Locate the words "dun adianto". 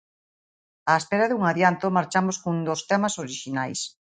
1.31-1.95